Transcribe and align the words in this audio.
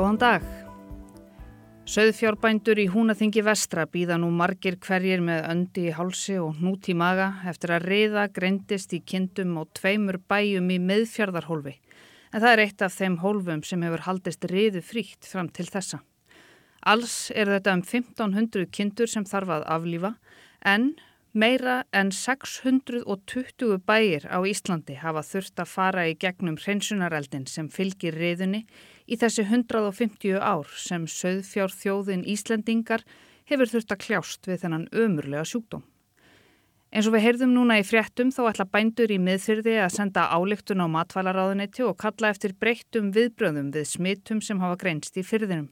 Góðan 0.00 0.16
dag. 0.16 0.44
Söðfjárbændur 1.84 2.78
í 2.80 2.86
húnaþingi 2.88 3.42
vestra 3.44 3.82
býða 3.84 4.16
nú 4.22 4.30
margir 4.32 4.78
hverjir 4.80 5.20
með 5.20 5.42
öndi 5.50 5.82
í 5.90 5.92
hálsi 5.92 6.38
og 6.40 6.54
hnút 6.56 6.88
í 6.88 6.94
maga 6.96 7.26
eftir 7.50 7.74
að 7.76 7.84
reyða 7.90 8.22
greindist 8.32 8.94
í 8.96 9.02
kindum 9.04 9.58
og 9.60 9.68
tveimur 9.76 10.16
bæjum 10.24 10.72
í 10.72 10.78
meðfjörðarhólfi. 10.86 11.74
En 12.32 12.40
það 12.40 12.48
er 12.54 12.62
eitt 12.64 12.86
af 12.86 12.96
þeim 12.96 13.18
hólfum 13.20 13.60
sem 13.60 13.84
hefur 13.84 14.06
haldist 14.06 14.48
reyðu 14.48 14.80
fríkt 14.80 15.28
fram 15.28 15.52
til 15.52 15.68
þessa. 15.68 16.00
Alls 16.80 17.18
er 17.36 17.52
þetta 17.58 17.76
um 17.76 17.84
1500 17.84 18.72
kindur 18.72 19.12
sem 19.18 19.28
þarf 19.28 19.52
að 19.58 19.68
aflífa 19.76 20.14
en 20.64 20.94
Meira 21.32 21.84
en 21.94 22.08
620 22.10 23.76
bæir 23.86 24.24
á 24.26 24.42
Íslandi 24.42 24.96
hafa 24.98 25.22
þurft 25.22 25.60
að 25.62 25.68
fara 25.70 26.02
í 26.10 26.16
gegnum 26.18 26.56
hreinsunareldin 26.58 27.46
sem 27.46 27.68
fylgir 27.70 28.18
riðunni 28.18 28.64
í 29.06 29.14
þessi 29.14 29.44
150 29.46 30.42
ár 30.42 30.66
sem 30.74 31.06
söðfjár 31.06 31.70
þjóðin 31.70 32.26
Íslandingar 32.26 33.06
hefur 33.46 33.70
þurft 33.70 33.94
að 33.94 34.02
kljást 34.08 34.50
við 34.50 34.64
þennan 34.64 34.90
ömurlega 34.90 35.46
sjúkdóm. 35.46 35.86
Eins 36.90 37.06
og 37.06 37.14
við 37.14 37.28
heyrðum 37.28 37.54
núna 37.54 37.78
í 37.78 37.86
fréttum 37.86 38.34
þá 38.34 38.48
ætla 38.50 38.66
bændur 38.66 39.14
í 39.14 39.22
miðfyrði 39.22 39.78
að 39.84 39.94
senda 40.00 40.26
álíktun 40.34 40.82
á 40.82 40.90
matvælaráðunetti 40.90 41.86
og 41.86 42.00
kalla 42.02 42.34
eftir 42.34 42.58
breyttum 42.58 43.14
viðbröðum 43.14 43.70
við 43.70 43.86
smittum 43.86 44.42
sem 44.42 44.58
hafa 44.58 44.82
greinst 44.82 45.14
í 45.14 45.22
fyrðinum. 45.22 45.70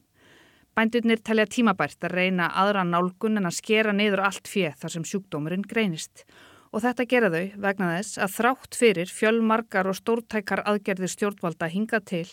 Bændurnir 0.78 1.18
telja 1.26 1.42
tímabært 1.50 2.04
að 2.06 2.12
reyna 2.14 2.44
aðra 2.62 2.84
nálgun 2.86 3.40
en 3.40 3.48
að 3.48 3.56
skera 3.56 3.90
niður 3.90 4.20
allt 4.28 4.46
fjöð 4.46 4.76
þar 4.78 4.92
sem 4.92 5.06
sjúkdómurinn 5.10 5.64
greinist. 5.66 6.22
Og 6.70 6.84
þetta 6.84 7.06
gera 7.10 7.30
þau 7.32 7.46
vegna 7.64 7.88
þess 7.96 8.20
að 8.22 8.36
þrátt 8.36 8.78
fyrir 8.78 9.10
fjölmarkar 9.10 9.90
og 9.90 9.98
stórtækar 9.98 10.62
aðgerðir 10.70 11.10
stjórnvalda 11.10 11.70
hinga 11.72 11.98
til, 12.06 12.28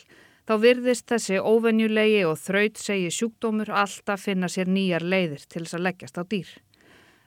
þá 0.45 0.53
virðist 0.61 1.07
þessi 1.09 1.41
óvenjulegi 1.41 2.21
og 2.29 2.37
þraut 2.43 2.77
segi 2.77 3.09
sjúkdómur 3.17 3.73
alltaf 3.73 4.27
finna 4.27 4.51
sér 4.51 4.69
nýjar 4.69 5.07
leiðir 5.15 5.49
til 5.49 5.63
þess 5.63 5.79
að 5.79 5.85
leggjast 5.87 6.21
á 6.21 6.23
dýr. 6.35 6.53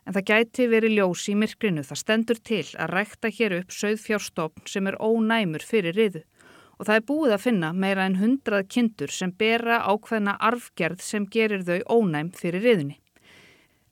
En 0.07 0.15
það 0.15 0.29
gæti 0.31 0.71
verið 0.71 0.99
ljós 1.01 1.27
í 1.33 1.35
myrkrinu 1.35 1.83
það 1.83 2.05
stendur 2.05 2.45
til 2.47 2.67
að 2.79 2.95
rækta 2.95 3.35
hér 3.35 3.59
upp 3.59 3.75
söðfjárstofn 3.75 4.71
sem 4.71 4.87
er 4.87 5.03
ónæmur 5.03 5.67
fyrir 5.67 5.99
riðu 5.99 6.23
og 6.79 6.87
það 6.87 6.95
er 6.95 7.05
búið 7.11 7.35
að 7.35 7.45
finna 7.45 7.73
meira 7.75 8.07
en 8.07 8.17
hundrað 8.21 8.69
kindur 8.71 9.13
sem 9.13 9.35
bera 9.35 9.83
ákveðna 9.91 10.39
arfgerð 10.39 11.03
sem 11.03 11.27
gerir 11.27 11.67
þau 11.67 11.99
ónæm 11.99 12.33
fyrir 12.39 12.65
riðunni. 12.65 12.99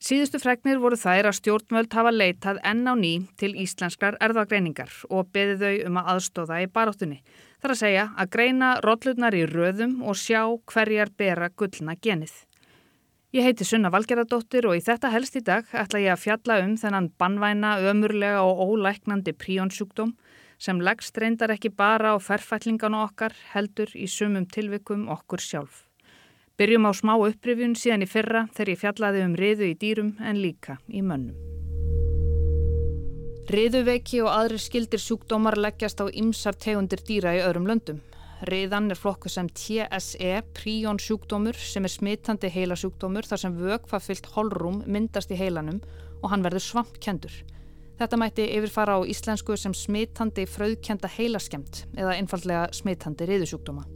Síðustu 0.07 0.39
fregnir 0.39 0.77
voru 0.79 0.97
þær 1.01 1.31
að 1.31 1.39
stjórnvöld 1.39 1.95
hafa 1.97 2.11
leitað 2.13 2.59
enn 2.69 2.85
á 2.85 2.95
ný 2.95 3.13
til 3.41 3.55
íslenskar 3.57 4.19
erðagreiningar 4.23 4.93
og 5.09 5.31
beði 5.33 5.57
þau 5.63 5.87
um 5.89 5.97
að 5.99 6.11
aðstóða 6.13 6.59
í 6.63 6.67
baráttunni. 6.71 7.23
Það 7.57 7.69
er 7.69 7.75
að 7.75 7.81
segja 7.81 8.05
að 8.15 8.31
greina 8.37 8.69
rollurnar 8.85 9.35
í 9.35 9.47
röðum 9.49 9.97
og 10.05 10.21
sjá 10.21 10.43
hverjar 10.69 11.11
bera 11.17 11.49
gullna 11.49 11.97
genið. 11.97 12.35
Ég 13.35 13.49
heiti 13.49 13.67
Sunna 13.67 13.91
Valgeradóttir 13.91 14.69
og 14.69 14.77
í 14.79 14.85
þetta 14.85 15.11
helst 15.11 15.35
í 15.41 15.43
dag 15.45 15.67
ætla 15.75 16.05
ég 16.05 16.13
að 16.13 16.23
fjalla 16.23 16.61
um 16.63 16.77
þennan 16.79 17.11
bannvæna, 17.19 17.73
ömurlega 17.91 18.45
og 18.45 18.63
ólæknandi 18.63 19.35
príonsjúkdóm 19.35 20.13
sem 20.59 20.81
leggst 20.81 21.19
reyndar 21.19 21.53
ekki 21.55 21.71
bara 21.71 22.15
á 22.15 22.17
ferfællingana 22.21 23.03
okkar 23.07 23.35
heldur 23.53 23.93
í 23.95 24.07
sumum 24.09 24.47
tilvikum 24.47 25.09
okkur 25.13 25.43
sjálf. 25.43 25.85
Byrjum 26.57 26.89
á 26.89 26.93
smá 26.97 27.13
upprifjun 27.21 27.77
síðan 27.77 28.07
í 28.07 28.09
fyrra 28.09 28.47
þegar 28.57 28.71
ég 28.73 28.81
fjallaði 28.81 29.25
um 29.27 29.35
riðu 29.37 29.67
í 29.69 29.75
dýrum 29.77 30.15
en 30.25 30.41
líka 30.41 30.79
í 30.89 31.03
mönnum. 31.05 31.37
Riðuveiki 33.47 34.25
og 34.25 34.33
aðri 34.33 34.59
skildir 34.59 34.99
sjúkdómar 34.99 35.55
leggjast 35.61 36.01
á 36.03 36.11
ymsar 36.11 36.57
tegundir 36.59 37.05
dýra 37.07 37.37
í 37.37 37.43
öðrum 37.45 37.69
löndum. 37.69 38.01
Riðan 38.49 38.91
er 38.91 38.99
flokku 38.99 39.31
sem 39.33 39.47
TSE, 39.49 40.33
príón 40.57 40.99
sjúkdómur, 41.01 41.55
sem 41.55 41.87
er 41.87 41.93
smittandi 41.93 42.51
heilasjúkdómur 42.53 43.29
þar 43.29 43.43
sem 43.45 43.55
vökfafyllt 43.61 44.27
holrúm 44.35 44.83
myndast 44.91 45.31
í 45.31 45.39
heilanum 45.39 45.79
og 46.23 46.33
hann 46.33 46.43
verður 46.45 46.65
svampkendur. 46.67 47.37
Þetta 47.97 48.17
mætti 48.21 48.45
yfirfara 48.53 48.99
á 49.01 49.09
íslensku 49.09 49.55
sem 49.57 49.73
smitandi 49.73 50.45
fröðkenda 50.45 51.09
heilaskemt 51.09 51.87
eða 51.97 52.19
einfallega 52.19 52.67
smitandi 52.77 53.25
riðusjúkdóma. 53.31 53.87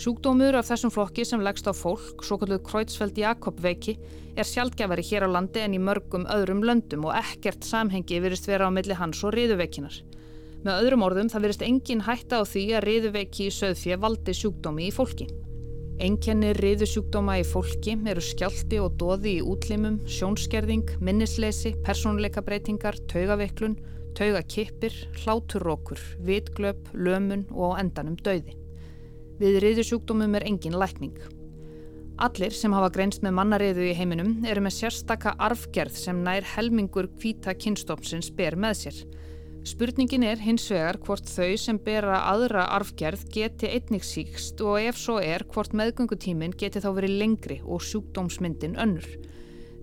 Sjúkdómur 0.00 0.56
af 0.56 0.68
þessum 0.68 0.92
flokki 0.92 1.24
sem 1.28 1.40
leggst 1.44 1.68
á 1.68 1.72
fólk, 1.76 2.20
svo 2.24 2.36
kalluð 2.40 2.60
Kreutzfeldt-Jakob 2.68 3.58
veiki, 3.64 3.96
er 4.36 4.48
sjálfgefari 4.48 5.04
hér 5.08 5.24
á 5.24 5.28
landi 5.32 5.64
en 5.64 5.76
í 5.76 5.80
mörgum 5.80 6.28
öðrum 6.28 6.60
löndum 6.64 7.08
og 7.08 7.16
ekkert 7.16 7.64
samhengi 7.64 8.20
virist 8.20 8.48
vera 8.48 8.68
á 8.68 8.72
milli 8.72 8.96
hans 8.96 9.24
og 9.24 9.32
riðuveikinar. 9.36 10.00
Með 10.64 10.80
öðrum 10.84 11.04
orðum 11.08 11.32
það 11.32 11.46
virist 11.46 11.64
engin 11.64 12.04
hætta 12.04 12.40
á 12.40 12.48
því 12.48 12.64
að 12.76 12.86
riðuveiki 12.90 13.48
í 13.48 13.54
söðfjö 13.56 14.00
valdi 14.00 14.36
sjúkdómi 14.36 14.88
í 14.88 14.92
fólki. 14.92 15.28
Enkenni 16.00 16.54
riðusjúkdóma 16.56 17.34
í 17.36 17.42
fólki 17.44 17.92
eru 18.08 18.22
skjálti 18.24 18.78
og 18.80 18.94
doði 18.96 19.34
í 19.36 19.42
útlimum, 19.44 19.98
sjónskerðing, 20.08 20.94
minnisleysi, 21.04 21.74
persónleikabreitingar, 21.84 22.96
taugaveiklun, 23.10 23.74
taugakippir, 24.16 24.96
hláturrókur, 25.20 26.00
vitglöp, 26.24 26.88
lömun 26.96 27.44
og 27.52 27.76
á 27.76 27.84
endanum 27.84 28.16
dauði. 28.16 28.56
Við 29.42 29.60
riðusjúkdómum 29.66 30.38
er 30.40 30.48
engin 30.48 30.78
lækning. 30.80 31.20
Allir 32.16 32.56
sem 32.56 32.72
hafa 32.72 32.88
greinst 32.96 33.20
með 33.20 33.36
mannariðu 33.36 33.90
í 33.90 33.98
heiminum 34.00 34.38
eru 34.48 34.64
með 34.64 34.78
sérstaka 34.78 35.34
arfgerð 35.36 36.00
sem 36.00 36.24
nær 36.24 36.48
helmingur 36.54 37.10
hvita 37.20 37.52
kynstofnsins 37.52 38.32
ber 38.40 38.56
með 38.56 38.86
sér. 38.86 39.04
Spurningin 39.60 40.22
er 40.24 40.40
hins 40.40 40.64
vegar 40.72 40.96
hvort 41.04 41.28
þau 41.28 41.52
sem 41.60 41.76
bera 41.84 42.22
aðra 42.30 42.62
arfgerð 42.78 43.26
geti 43.34 43.68
einnig 43.68 44.06
síkst 44.08 44.62
og 44.64 44.78
ef 44.80 44.96
svo 44.96 45.18
er 45.20 45.44
hvort 45.52 45.74
meðgöngutímin 45.76 46.54
geti 46.56 46.80
þá 46.80 46.88
verið 46.96 47.18
lengri 47.20 47.58
og 47.66 47.84
sjúkdómsmyndin 47.84 48.78
önnur. 48.80 49.04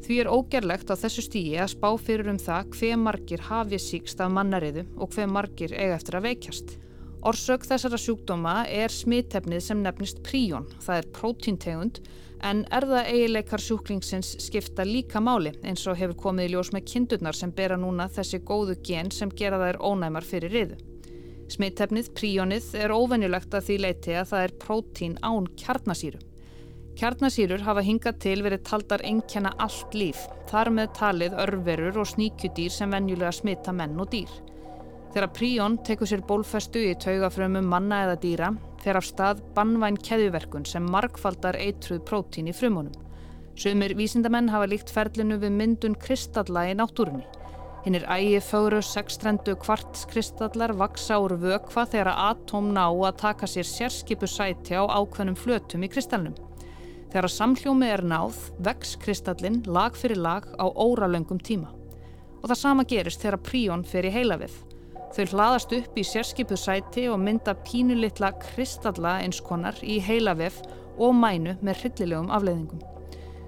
Því 0.01 0.17
er 0.23 0.31
ógerlegt 0.33 0.89
á 0.89 0.97
þessu 0.97 1.27
stígi 1.27 1.59
að 1.61 1.75
spá 1.75 1.91
fyrir 2.01 2.31
um 2.31 2.41
það 2.41 2.73
hver 2.73 2.97
margir 3.03 3.45
hafi 3.51 3.77
síkst 3.81 4.21
af 4.23 4.33
mannariðu 4.33 4.87
og 4.97 5.13
hver 5.13 5.29
margir 5.29 5.75
eiga 5.77 5.99
eftir 5.99 6.17
að 6.17 6.29
veikjast. 6.31 6.73
Orsök 7.27 7.65
þessara 7.69 8.01
sjúkdóma 8.01 8.55
er 8.71 8.93
smittefnið 8.93 9.61
sem 9.61 9.81
nefnist 9.83 10.23
príón, 10.25 10.65
það 10.81 11.03
er 11.03 11.11
prótíntegund 11.13 12.01
en 12.45 12.63
erða 12.73 13.03
eigileikar 13.09 13.61
sjúklingsins 13.61 14.35
skipta 14.43 14.85
líka 14.85 15.21
máli 15.23 15.53
eins 15.63 15.85
og 15.87 15.97
hefur 15.99 16.17
komið 16.27 16.49
í 16.49 16.53
ljós 16.53 16.71
með 16.75 16.85
kindurnar 16.91 17.37
sem 17.37 17.51
bera 17.55 17.77
núna 17.79 18.09
þessi 18.11 18.41
góðu 18.45 18.77
gen 18.85 19.11
sem 19.11 19.31
gera 19.31 19.59
þær 19.61 19.81
ónæmar 19.81 20.27
fyrir 20.27 20.53
riðu. 20.53 20.77
Smittefnið, 21.47 22.09
príónið, 22.11 22.73
er 22.75 22.91
óvenjulegt 22.91 23.53
að 23.55 23.69
því 23.69 23.77
leiti 23.85 24.15
að 24.19 24.31
það 24.33 24.47
er 24.47 24.55
prótín 24.63 25.13
án 25.23 25.47
kjarnasýru. 25.59 26.19
Kjarnasýrur 26.97 27.63
hafa 27.63 27.83
hingað 27.85 28.19
til 28.23 28.41
verið 28.43 28.65
taldar 28.67 29.03
engjana 29.05 29.53
allt 29.61 29.95
líf, 29.95 30.25
þar 30.49 30.73
með 30.73 30.91
talið 30.97 31.37
örverur 31.45 32.01
og 32.01 32.09
sníkjudýr 32.09 32.73
sem 32.73 32.91
venjulega 32.91 33.31
smitta 33.37 33.71
menn 33.71 33.95
og 34.01 34.09
dýr. 34.11 34.31
Þegar 35.13 35.31
príón 35.33 35.77
tekur 35.87 36.09
sér 36.09 36.25
bólfestu 36.27 36.81
í 36.83 36.95
taugafrömmum 36.99 37.69
manna 37.69 38.03
eða 38.07 38.17
dýra 38.21 38.49
fer 38.83 38.99
af 38.99 39.05
stað 39.07 39.41
bannvæn 39.55 39.97
keðjuverkun 40.03 40.67
sem 40.69 40.85
markfaldar 40.91 41.57
eitruð 41.59 42.03
prótín 42.07 42.49
í 42.51 42.55
frumunum. 42.55 42.95
Sumir 43.57 43.95
vísindamenn 43.97 44.51
hafa 44.53 44.67
líkt 44.69 44.91
ferlinu 44.93 45.39
við 45.41 45.55
myndun 45.57 45.97
kristalla 45.97 46.67
í 46.69 46.75
náttúrunni. 46.77 47.25
Hinn 47.87 47.95
er 47.97 48.05
ægi 48.11 48.41
fóru 48.43 48.81
sextrendu 48.83 49.55
kvartskristallar 49.63 50.73
vaksa 50.77 51.17
úr 51.23 51.37
vökva 51.41 51.85
þegar 51.87 52.11
atóm 52.27 52.73
ná 52.75 52.83
að 52.89 53.17
taka 53.21 53.47
sér 53.47 53.65
sérskipu 53.65 54.27
sæti 54.27 54.75
á 54.75 54.83
ákveðnum 54.83 55.39
flötum 55.39 55.85
í 55.87 55.89
kristallnum. 55.89 56.35
Þegar 57.07 57.31
samhljómi 57.31 57.87
er 57.87 58.03
náð, 58.03 58.35
vex 58.59 58.97
kristallin 58.99 59.61
lag 59.65 59.95
fyrir 59.95 60.19
lag 60.19 60.45
á 60.59 60.67
óralöngum 60.67 61.39
tíma. 61.39 61.71
Og 62.43 62.49
það 62.51 62.59
sama 62.59 62.83
gerist 62.83 63.23
þegar 63.23 63.39
príón 63.47 63.87
fer 63.87 64.05
í 64.05 64.11
heilavið. 64.11 64.66
Þau 65.15 65.23
hlaðast 65.31 65.71
upp 65.77 65.95
í 65.97 66.03
sérskipuð 66.05 66.59
sæti 66.59 67.07
og 67.11 67.21
mynda 67.23 67.55
pínulitla 67.67 68.33
kristalla 68.41 69.17
einskonar 69.23 69.79
í 69.81 70.01
heilavef 70.03 70.59
og 70.97 71.15
mænu 71.15 71.55
með 71.63 71.81
hryllilegum 71.83 72.29
afleiðingum. 72.33 72.83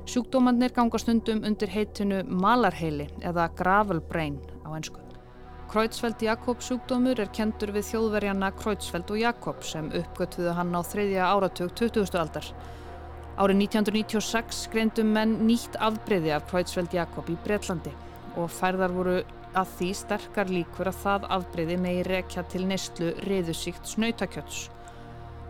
Sjúkdómannir 0.09 0.73
ganga 0.73 0.97
stundum 0.97 1.43
undir 1.45 1.69
heitinu 1.69 2.23
malarheili 2.25 3.09
eða 3.21 3.49
gravelbrain 3.59 4.39
á 4.65 4.73
einsku. 4.73 5.03
Kreutzfeldt 5.69 6.23
Jakob 6.25 6.63
sjúkdómur 6.65 7.19
er 7.21 7.29
kentur 7.29 7.69
við 7.75 7.91
þjóðverjana 7.91 8.49
Kreutzfeldt 8.57 9.11
og 9.13 9.19
Jakob 9.21 9.61
sem 9.61 9.91
uppgöttuðu 9.99 10.55
hann 10.57 10.73
á 10.73 10.81
þriðja 10.81 11.27
áratug 11.29 11.75
20. 11.77 12.15
aldar. 12.17 12.47
Árið 13.37 13.61
1996 13.67 14.63
greindum 14.73 15.11
menn 15.13 15.35
nýtt 15.45 15.77
afbreyði 15.77 16.33
af 16.33 16.47
Kreutzfeldt 16.49 16.97
Jakob 16.97 17.29
í 17.29 17.37
Breitlandi 17.45 17.93
og 18.39 18.49
færðar 18.49 18.95
voru 18.95 19.19
að 19.57 19.71
því 19.77 19.89
sterkar 19.97 20.51
líkur 20.51 20.89
að 20.91 20.99
það 21.03 21.29
afbreyði 21.37 21.77
megi 21.81 22.03
rekja 22.07 22.43
til 22.51 22.65
neistlu 22.69 23.13
riðusíkt 23.25 23.89
snautakjöts. 23.89 24.67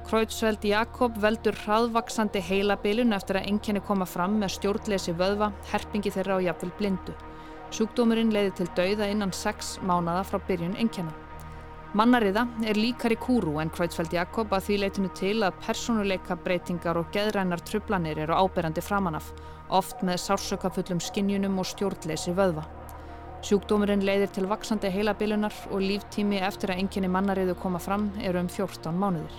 Kreutzfeldt 0.09 0.63
Jakob 0.65 1.17
veldur 1.21 1.57
hraðvaksandi 1.65 2.41
heilabilun 2.41 3.13
eftir 3.13 3.37
að 3.37 3.49
enginni 3.51 3.81
koma 3.85 4.07
fram 4.09 4.39
með 4.41 4.55
stjórnleysi 4.55 5.13
vöðva, 5.19 5.51
herpingi 5.69 6.13
þeirra 6.15 6.39
og 6.39 6.45
jafnvel 6.47 6.71
blindu. 6.79 7.13
Sjúkdómurinn 7.69 8.33
leiði 8.33 8.55
til 8.57 8.69
dauða 8.77 9.09
innan 9.13 9.33
6 9.35 9.75
mánada 9.85 10.23
frá 10.25 10.39
byrjun 10.47 10.79
enginna. 10.81 11.13
Mannariða 11.93 12.47
er 12.69 12.77
líkar 12.77 13.13
í 13.13 13.19
kúru 13.21 13.55
en 13.61 13.69
Kvætsfeld 13.73 14.13
Jakob 14.13 14.51
að 14.53 14.67
því 14.67 14.75
leitinu 14.83 15.13
til 15.17 15.37
að 15.45 15.61
personuleika 15.61 16.37
breytingar 16.37 16.97
og 17.01 17.09
geðrænar 17.13 17.63
trublanir 17.65 18.21
eru 18.25 18.37
áberandi 18.37 18.81
framanaf, 18.85 19.31
oft 19.69 20.01
með 20.05 20.21
sársökafullum 20.25 21.01
skinnjunum 21.01 21.57
og 21.61 21.69
stjórnleysi 21.69 22.33
vöðva. 22.37 22.65
Sjúkdómurinn 23.39 24.01
leiðir 24.03 24.33
til 24.35 24.47
vaksandi 24.51 24.89
heilabilunar 24.91 25.53
og 25.71 25.79
líftími 25.79 26.41
eftir 26.43 26.73
að 26.73 26.81
enginni 26.81 27.07
mannariðu 27.11 27.53
koma 27.61 27.79
fram 27.79 28.09
eru 28.19 28.41
um 28.43 28.49
14 28.51 28.91
mánuðir. 28.99 29.37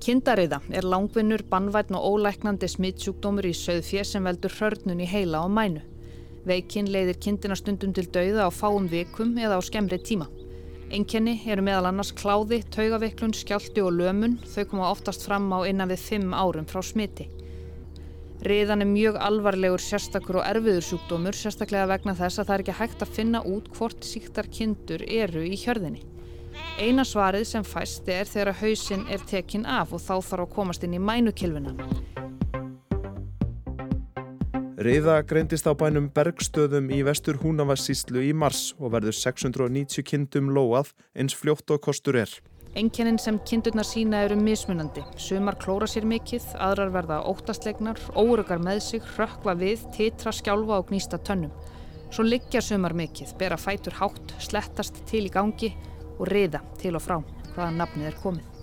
Kindariða 0.00 0.62
er 0.72 0.88
langvinnur, 0.88 1.44
bannvætn 1.50 1.98
og 1.98 2.06
ólæknandi 2.14 2.70
smittsjúkdómur 2.72 3.48
í 3.50 3.52
söðfjö 3.56 4.04
sem 4.04 4.24
veldur 4.24 4.54
hörnun 4.60 5.02
í 5.04 5.10
heila 5.10 5.44
og 5.44 5.52
mænu. 5.52 5.84
Veikinn 6.48 6.88
leiðir 6.88 7.20
kindina 7.20 7.56
stundum 7.58 7.92
til 7.92 8.06
dauða 8.14 8.48
á 8.48 8.50
fáum 8.54 8.88
vikum 8.88 9.36
eða 9.36 9.58
á 9.58 9.62
skemmri 9.66 9.98
tíma. 10.00 10.30
Enkenni 10.94 11.40
eru 11.50 11.64
meðal 11.66 11.90
annars 11.90 12.12
kláði, 12.14 12.62
taugaveiklun, 12.72 13.34
skjálti 13.34 13.82
og 13.82 13.96
lömun. 13.98 14.38
Þau 14.54 14.64
koma 14.70 14.90
oftast 14.92 15.26
fram 15.26 15.50
á 15.52 15.66
innan 15.68 15.90
við 15.90 16.04
5 16.22 16.36
árum 16.38 16.68
frá 16.70 16.80
smiti. 16.86 17.26
Riðan 18.44 18.84
er 18.84 18.88
mjög 18.90 19.16
alvarlegur 19.16 19.80
sérstakur 19.80 20.42
og 20.42 20.44
erfiður 20.44 20.84
sjúkdómur, 20.84 21.36
sérstaklega 21.36 21.88
vegna 21.88 22.12
þess 22.18 22.42
að 22.42 22.48
það 22.48 22.54
er 22.56 22.64
ekki 22.64 22.74
hægt 22.80 23.04
að 23.06 23.14
finna 23.16 23.40
út 23.48 23.70
hvort 23.78 24.04
síktar 24.04 24.50
kindur 24.52 25.04
eru 25.08 25.44
í 25.46 25.56
hjörðinni. 25.56 26.02
Eina 26.76 27.04
svarið 27.08 27.46
sem 27.48 27.64
fæst 27.64 28.08
er 28.12 28.28
þegar 28.28 28.52
að 28.52 28.60
hausin 28.60 29.06
er 29.12 29.24
tekinn 29.28 29.64
af 29.64 29.94
og 29.96 30.02
þá 30.04 30.14
þarf 30.20 30.44
að 30.44 30.52
komast 30.52 30.84
inn 30.84 30.96
í 30.96 31.00
mænukilvuna. 31.00 31.72
Riða 34.76 35.22
greindist 35.24 35.64
á 35.64 35.72
bænum 35.72 36.10
Bergstöðum 36.12 36.90
í 36.92 37.00
vestur 37.08 37.40
Húnavassíslu 37.40 38.20
í 38.28 38.34
mars 38.36 38.74
og 38.76 38.92
verður 38.92 39.16
690 39.16 40.04
kindum 40.04 40.52
lóað 40.52 40.92
eins 41.16 41.34
fljótt 41.34 41.72
og 41.72 41.80
kostur 41.88 42.20
er. 42.20 42.28
Enkennin 42.76 43.16
sem 43.16 43.38
kindurnar 43.48 43.86
sína 43.88 44.18
eru 44.26 44.36
mismunandi. 44.36 45.00
Sumar 45.16 45.56
klóra 45.56 45.86
sér 45.88 46.04
mikill, 46.04 46.42
aðrar 46.60 46.90
verða 46.92 47.22
óttastlegnar, 47.24 47.96
órugar 48.12 48.60
með 48.60 48.82
sig, 48.84 49.06
rökkva 49.16 49.54
við, 49.56 49.86
titra, 49.96 50.28
skjálfa 50.36 50.82
og 50.82 50.90
gnýsta 50.90 51.16
tönnum. 51.24 51.54
Svo 52.12 52.26
liggja 52.26 52.60
sumar 52.60 52.92
mikill, 52.92 53.30
bera 53.40 53.56
fætur 53.56 53.96
hátt, 53.96 54.36
slettast 54.44 55.00
til 55.08 55.24
í 55.24 55.32
gangi 55.32 55.72
og 56.18 56.28
riða 56.28 56.60
til 56.76 56.92
og 56.98 57.04
frá 57.06 57.16
hvaða 57.54 57.72
nafnið 57.78 58.10
er 58.10 58.20
komið. 58.20 58.62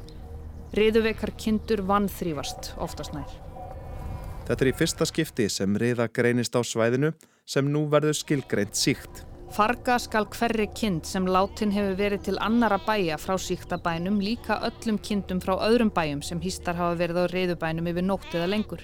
Riðuveikar 0.77 1.33
kindur 1.33 1.81
vannþrývast 1.89 2.75
oftast 2.85 3.17
nær. 3.17 3.33
Þetta 4.45 4.61
er 4.61 4.69
í 4.69 4.77
fyrsta 4.77 5.09
skipti 5.09 5.49
sem 5.49 5.73
riða 5.79 6.05
greinist 6.13 6.53
á 6.53 6.61
svæðinu 6.61 7.15
sem 7.49 7.65
nú 7.65 7.87
verður 7.89 8.21
skilgreint 8.21 8.77
síkt. 8.77 9.25
Farga 9.53 9.99
skal 10.01 10.25
hverri 10.33 10.65
kind 10.73 11.05
sem 11.05 11.27
látin 11.29 11.69
hefur 11.75 11.93
verið 11.99 12.23
til 12.25 12.39
annara 12.41 12.79
bæja 12.81 13.19
frá 13.21 13.35
síktabænum 13.37 14.15
líka 14.17 14.55
öllum 14.65 14.97
kindum 14.97 15.37
frá 15.43 15.51
öðrum 15.67 15.91
bæjum 15.93 16.23
sem 16.25 16.39
hýstar 16.41 16.73
hafa 16.79 16.95
verið 16.97 17.19
á 17.21 17.25
riðubænum 17.29 17.89
yfir 17.91 18.05
nótt 18.07 18.33
eða 18.33 18.47
lengur. 18.49 18.81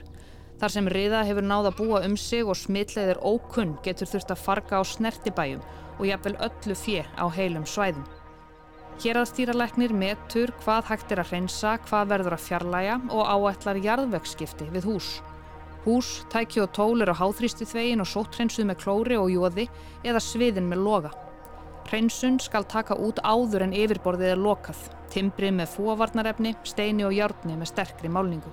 Þar 0.62 0.74
sem 0.76 0.90
riða 0.94 1.24
hefur 1.26 1.48
náða 1.50 1.72
að 1.72 1.80
búa 1.80 2.04
um 2.06 2.18
sig 2.22 2.46
og 2.46 2.60
smitleðir 2.60 3.18
ókunn 3.18 3.80
getur 3.82 4.12
þurft 4.12 4.36
að 4.36 4.44
farga 4.44 4.78
á 4.78 4.84
snertibæjum 4.86 5.66
og 5.98 6.06
jafnvel 6.06 6.36
öllu 6.38 6.78
fjö 6.78 7.02
á 7.18 7.26
heilum 7.34 7.66
svæðum. 7.66 8.06
Hérastýralæknir 9.02 9.96
metur 9.98 10.54
hvað 10.62 10.92
hægt 10.92 11.16
er 11.16 11.24
að 11.24 11.34
hreinsa, 11.34 11.80
hvað 11.90 12.14
verður 12.14 12.38
að 12.38 12.46
fjarlæga 12.46 13.02
og 13.10 13.26
áætlar 13.26 13.82
jarðvegskipti 13.82 14.70
við 14.70 14.92
hús. 14.92 15.16
Hús, 15.90 16.24
tæki 16.30 16.62
og 16.62 16.70
tól 16.70 17.02
eru 17.02 17.16
á 17.18 17.22
háþrýsti 17.22 17.66
þvegin 17.66 18.04
og 18.04 18.08
sótthreinsuð 18.12 18.68
með 18.70 18.78
klóri 18.84 19.16
og 19.18 19.32
jóði 19.34 19.64
eða 20.06 20.20
sviðin 20.22 20.68
með 20.70 20.84
loga. 20.86 21.10
Hreinsun 21.90 22.36
skal 22.44 22.68
taka 22.70 22.94
út 22.94 23.18
áður 23.26 23.66
en 23.66 23.74
yfirborðið 23.74 24.34
er 24.36 24.42
lokað, 24.44 24.84
timbrið 25.10 25.56
með 25.58 25.72
fúavarnarefni, 25.74 26.52
steini 26.62 27.08
og 27.08 27.16
hjárni 27.18 27.56
með 27.58 27.72
sterkri 27.72 28.12
málningu. 28.14 28.52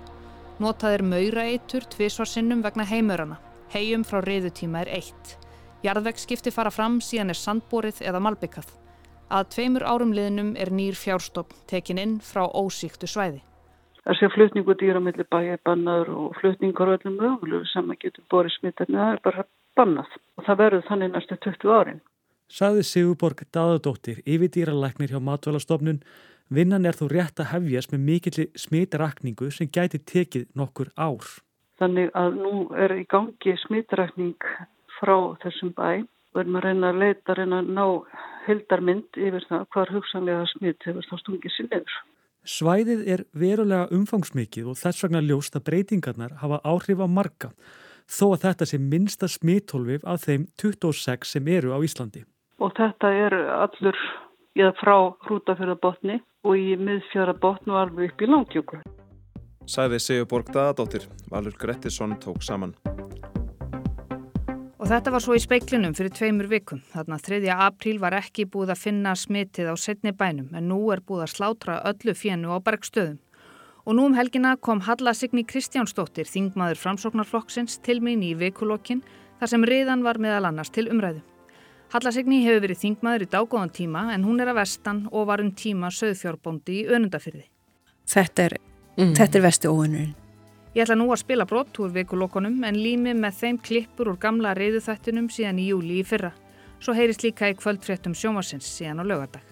Notað 0.65 0.97
er 0.97 1.05
mauraeitur 1.11 1.85
tvísvarsinnum 1.93 2.63
vegna 2.65 2.87
heimurana. 2.89 3.37
Hegjum 3.75 4.07
frá 4.09 4.23
reyðutíma 4.25 4.87
er 4.87 4.95
eitt. 5.03 5.35
Jarðvegskipti 5.85 6.55
fara 6.55 6.73
fram 6.73 7.03
síðan 7.05 7.35
er 7.35 7.41
sandborið 7.43 8.01
eða 8.01 8.23
malbyggað. 8.25 8.71
Að 9.29 9.51
tveimur 9.53 9.85
árum 9.85 10.17
liðnum 10.17 10.55
er 10.57 10.73
nýr 10.73 10.97
fjárstopp 10.97 11.53
tekin 11.69 12.01
inn 12.01 12.17
frá 12.25 12.47
ósíktu 12.49 13.11
svæði. 13.11 13.43
Það 14.07 14.19
sé 14.21 14.29
flutningu 14.31 14.75
dýra 14.79 15.01
mellir 15.03 15.27
bæja 15.27 15.57
bannaður 15.67 16.11
og 16.15 16.37
flutningar 16.39 16.93
og 16.93 17.01
öllum 17.01 17.17
mögulegu 17.19 17.67
sem 17.67 17.89
að 17.91 18.05
getur 18.05 18.27
borið 18.31 18.55
smittarni, 18.55 19.01
það 19.01 19.15
er 19.17 19.23
bara 19.25 19.45
bannað 19.75 20.13
og 20.39 20.47
það 20.47 20.61
verður 20.61 20.85
þannig 20.91 21.11
næstu 21.15 21.39
20 21.47 21.75
árin. 21.75 21.99
Saði 22.47 22.85
Sigurborg 22.87 23.43
Daðadóttir, 23.51 24.23
yfirdýralæknir 24.23 25.11
hjá 25.11 25.19
Matvælastofnun, 25.19 25.99
vinnan 26.55 26.87
er 26.87 26.95
þú 26.95 27.11
rétt 27.11 27.43
að 27.43 27.51
hefjast 27.57 27.91
með 27.91 28.07
mikilli 28.13 28.47
smitrakningu 28.55 29.51
sem 29.51 29.67
gæti 29.67 29.99
tekið 29.99 30.47
nokkur 30.55 30.95
ár. 30.95 31.27
Þannig 31.83 32.15
að 32.15 32.39
nú 32.39 32.55
er 32.79 32.95
í 32.95 33.03
gangi 33.11 33.59
smitrakning 33.67 34.39
frá 35.01 35.17
þessum 35.43 35.75
bæ 35.75 36.07
og 36.07 36.45
erum 36.45 36.61
að 36.61 36.69
reyna 36.69 36.93
að 36.93 37.03
leita, 37.03 37.35
reyna 37.35 37.59
að 37.59 37.75
ná 37.75 37.87
hildarmynd 38.47 39.19
yfir 39.19 39.51
það 39.51 39.67
hvar 39.75 39.97
hugsanlega 39.99 40.47
smitt 40.55 40.87
hefur 40.87 41.11
þá 41.11 41.17
stungið 41.25 41.57
sér 41.57 41.73
nefnur. 41.73 42.05
Svæðið 42.47 43.01
er 43.11 43.25
verulega 43.35 43.89
umfangsmikið 43.91 44.69
og 44.71 44.79
þess 44.79 45.03
vegna 45.03 45.23
ljóst 45.25 45.57
að 45.59 45.65
breytingarnar 45.67 46.37
hafa 46.39 46.61
áhrif 46.63 47.03
á 47.03 47.07
marga 47.11 47.51
þó 48.07 48.37
að 48.37 48.45
þetta 48.45 48.69
sé 48.71 48.79
minsta 48.79 49.27
smittólfið 49.27 50.07
af 50.07 50.23
þeim 50.23 50.47
26 50.63 51.27
sem 51.27 51.51
eru 51.51 51.75
á 51.75 51.79
Íslandi. 51.83 52.23
Og 52.63 52.71
þetta 52.79 53.11
er 53.11 53.35
allur 53.57 53.99
eða 54.55 54.73
frá 54.79 54.97
hrútafjörðabotni 55.27 56.21
og 56.47 56.55
í 56.55 56.79
miðfjörðabotn 56.79 57.75
og 57.75 57.81
alveg 57.83 58.15
upp 58.15 58.23
í 58.23 58.31
langtjóku. 58.31 58.81
Sæði 59.67 59.99
Sigur 59.99 60.31
Borg 60.31 60.55
Daðadóttir, 60.55 61.11
Valur 61.33 61.59
Grettisson 61.59 62.15
tók 62.23 62.47
saman. 62.47 62.77
Og 64.87 64.93
þetta 64.93 65.11
var 65.11 65.23
svo 65.25 65.35
í 65.35 65.41
speiklinum 65.43 65.95
fyrir 65.99 66.13
tveimur 66.15 66.47
vikum. 66.47 66.79
Þarna 66.93 67.17
3. 67.19 67.41
apríl 67.51 67.97
var 67.99 68.15
ekki 68.15 68.45
búið 68.47 68.71
að 68.71 68.83
finna 68.85 69.17
smitið 69.19 69.67
á 69.67 69.75
setni 69.75 70.13
bænum 70.15 70.53
en 70.55 70.69
nú 70.71 70.77
er 70.95 71.01
búið 71.03 71.25
að 71.25 71.33
slátra 71.33 71.79
öllu 71.91 72.13
fjennu 72.15 72.53
á 72.55 72.63
bergstöðum. 72.63 73.17
Og 73.83 73.97
nú 73.99 74.05
um 74.07 74.15
helgina 74.15 74.53
kom 74.55 74.85
Halla 74.87 75.11
Signi 75.11 75.43
Kristjánsdóttir, 75.43 76.31
þingmaður 76.31 76.79
framsóknarflokksins, 76.85 77.81
til 77.83 77.99
mín 77.99 78.23
í 78.23 78.37
vikulokkin 78.39 79.01
þar 79.41 79.51
sem 79.51 79.67
riðan 79.67 80.05
var 80.07 80.21
meðal 80.23 80.53
annars 80.53 80.71
til 80.71 80.87
umræðu. 80.87 81.25
Halla 81.91 82.13
Signi 82.15 82.45
hefur 82.45 82.63
verið 82.69 82.85
þingmaður 82.85 83.25
í 83.27 83.29
dágóðan 83.33 83.73
tíma 83.75 84.05
en 84.15 84.29
hún 84.29 84.39
er 84.39 84.53
að 84.53 84.61
vestan 84.61 85.01
og 85.11 85.27
var 85.33 85.43
um 85.43 85.51
tíma 85.51 85.91
söðfjárbóndi 85.91 86.85
í 86.85 86.87
önundafyrði. 86.87 87.43
Þetta 88.07 88.47
er, 88.47 88.57
mm. 89.03 89.19
er 89.19 89.45
vestu 89.49 89.75
óunurinn. 89.75 90.15
Ég 90.77 90.85
ætla 90.85 90.99
nú 91.01 91.07
að 91.09 91.23
spila 91.23 91.47
brott 91.49 91.79
úr 91.81 91.89
vikulokonum 91.95 92.59
en 92.69 92.77
lími 92.77 93.15
með 93.17 93.39
þeim 93.39 93.59
klippur 93.65 94.11
úr 94.11 94.19
gamla 94.21 94.51
reyðuþættinum 94.59 95.31
síðan 95.33 95.63
í 95.63 95.71
júli 95.71 96.03
í 96.03 96.05
fyrra. 96.05 96.35
Svo 96.85 96.93
heyrist 96.93 97.25
líka 97.25 97.49
í 97.49 97.55
kvöldfréttum 97.57 98.13
sjómasins 98.13 98.69
síðan 98.75 99.01
á 99.01 99.05
lögadag. 99.09 99.47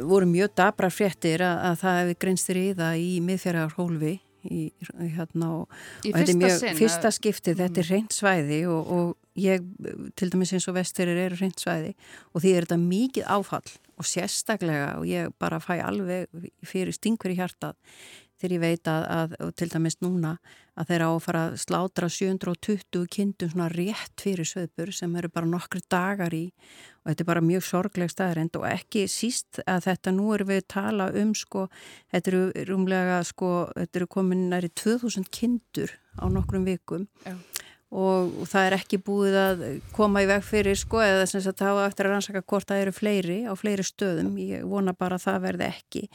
Voru 0.00 0.24
mjög 0.30 0.54
dabra 0.56 0.88
fréttir 0.88 1.44
að, 1.44 1.58
að 1.68 1.76
það 1.82 1.98
hefði 1.98 2.16
greinstir 2.24 2.60
í 2.62 2.64
það 2.78 3.02
í 3.02 3.10
miðfjörðar 3.26 3.76
hólfi 3.76 4.14
í, 4.48 4.62
hérna, 5.18 5.50
og, 5.58 5.76
í 6.08 6.14
er 6.16 6.32
mjög 6.40 6.64
fyrsta 6.80 7.12
skipti, 7.12 7.56
þetta 7.60 7.84
er 7.84 7.90
reynd 7.92 8.16
svæði 8.16 8.62
og, 8.72 8.96
og 8.96 9.38
ég, 9.44 9.68
til 10.16 10.32
dæmis 10.32 10.54
eins 10.56 10.70
og 10.72 10.78
vesturir 10.80 11.20
eru 11.26 11.36
reynd 11.36 11.60
svæði 11.60 11.92
og 12.32 12.46
því 12.46 12.56
er 12.56 12.64
þetta 12.64 12.80
mikið 12.88 13.28
áfall 13.36 13.76
og 14.00 14.08
sérstaklega 14.08 14.94
og 14.96 15.04
ég 15.12 15.36
bara 15.36 15.60
fæ 15.60 15.76
alveg 15.84 16.48
fyrir 16.64 16.96
stingur 16.96 17.36
í 17.36 17.36
hjartað 17.36 17.76
þegar 18.42 18.56
ég 18.56 18.62
veit 18.62 18.88
að, 18.90 19.04
að 19.38 19.54
til 19.60 19.68
dæmis 19.70 19.96
núna 20.02 20.32
að 20.72 20.88
þeirra 20.88 21.08
á 21.08 21.12
að 21.12 21.22
fara 21.22 21.42
að 21.46 21.56
slátra 21.62 22.08
720 22.10 23.06
kindum 23.12 23.50
svona 23.52 23.68
rétt 23.70 24.24
fyrir 24.24 24.48
söðbur 24.48 24.92
sem 24.96 25.14
eru 25.20 25.30
bara 25.32 25.48
nokkru 25.48 25.82
dagar 25.92 26.34
í. 26.34 26.46
Og 27.02 27.10
þetta 27.10 27.24
er 27.24 27.28
bara 27.28 27.44
mjög 27.44 27.66
sorgleg 27.66 28.12
staðarind 28.12 28.56
og 28.58 28.66
ekki 28.70 29.04
síst 29.10 29.60
að 29.66 29.88
þetta 29.90 30.14
nú 30.16 30.30
eru 30.34 30.48
við 30.48 30.62
að 30.62 30.70
tala 30.74 31.08
um 31.22 31.34
sko, 31.38 31.66
þetta 32.14 32.32
eru 32.32 32.42
rúmlega 32.70 33.20
sko, 33.28 33.52
þetta 33.76 34.00
eru 34.00 34.10
komin 34.16 34.46
næri 34.50 34.72
2000 34.82 35.28
kindur 35.30 35.94
á 36.18 36.26
nokkrum 36.32 36.66
vikum. 36.66 37.06
Já. 37.26 37.36
og, 37.92 38.46
það 38.48 38.66
er 38.66 38.74
ekki 38.78 38.98
búið 39.04 39.34
að 39.36 39.66
koma 39.92 40.22
í 40.24 40.28
veg 40.30 40.46
fyrir 40.46 40.78
sko 40.80 41.02
eða 41.04 41.26
sem 41.28 41.42
sagt 41.44 41.60
það 41.60 41.74
hafa 41.74 41.88
eftir 41.90 42.08
að 42.08 42.14
rannsaka 42.14 42.40
hvort 42.48 42.70
það 42.70 42.86
eru 42.86 42.94
fleiri 42.96 43.36
á 43.44 43.52
fleiri 43.52 43.84
stöðum, 43.84 44.38
ég 44.40 44.64
vona 44.64 44.94
bara 44.96 45.18
að 45.20 45.26
það 45.26 45.44
verði 45.44 45.68
ekki 45.68 46.06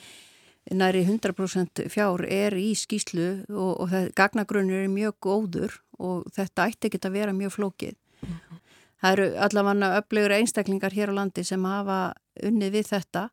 næri 0.71 1.03
100% 1.05 1.87
fjár 1.93 2.23
er 2.27 2.55
í 2.59 2.73
skýslu 2.75 3.27
og, 3.49 3.73
og 3.81 3.89
það, 3.91 4.09
gagnagrunnir 4.17 4.83
er 4.83 4.91
mjög 4.91 5.17
góður 5.23 5.77
og 5.99 6.27
þetta 6.35 6.67
ætti 6.67 6.89
ekki 6.89 7.01
að 7.05 7.17
vera 7.17 7.33
mjög 7.33 7.55
flókið. 7.57 7.95
Mm 8.21 8.33
-hmm. 8.33 8.59
Það 9.01 9.11
eru 9.11 9.27
allavega 9.45 9.97
öflegur 10.01 10.31
einstaklingar 10.31 10.93
hér 10.93 11.13
á 11.13 11.17
landi 11.19 11.43
sem 11.43 11.63
hafa 11.63 12.13
unnið 12.43 12.71
við 12.71 12.87
þetta 12.87 13.29